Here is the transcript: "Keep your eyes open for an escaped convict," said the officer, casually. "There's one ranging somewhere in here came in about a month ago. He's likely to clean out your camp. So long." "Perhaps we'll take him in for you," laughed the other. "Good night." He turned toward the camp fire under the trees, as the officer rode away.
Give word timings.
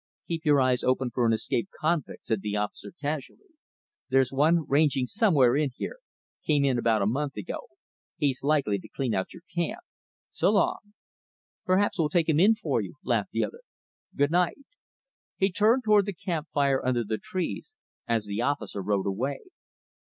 "Keep 0.27 0.45
your 0.45 0.59
eyes 0.59 0.83
open 0.83 1.11
for 1.13 1.27
an 1.27 1.31
escaped 1.31 1.69
convict," 1.79 2.25
said 2.25 2.41
the 2.41 2.55
officer, 2.55 2.91
casually. 2.99 3.51
"There's 4.09 4.33
one 4.33 4.65
ranging 4.67 5.05
somewhere 5.05 5.55
in 5.55 5.69
here 5.75 5.97
came 6.43 6.65
in 6.65 6.79
about 6.79 7.03
a 7.03 7.05
month 7.05 7.37
ago. 7.37 7.67
He's 8.17 8.41
likely 8.41 8.79
to 8.79 8.87
clean 8.89 9.13
out 9.13 9.31
your 9.31 9.43
camp. 9.53 9.81
So 10.31 10.49
long." 10.53 10.95
"Perhaps 11.65 11.99
we'll 11.99 12.09
take 12.09 12.29
him 12.29 12.39
in 12.39 12.55
for 12.55 12.81
you," 12.81 12.95
laughed 13.03 13.29
the 13.29 13.45
other. 13.45 13.61
"Good 14.15 14.31
night." 14.31 14.57
He 15.37 15.51
turned 15.51 15.83
toward 15.83 16.07
the 16.07 16.13
camp 16.15 16.47
fire 16.51 16.83
under 16.83 17.03
the 17.03 17.19
trees, 17.19 17.75
as 18.07 18.25
the 18.25 18.41
officer 18.41 18.81
rode 18.81 19.05
away. 19.05 19.41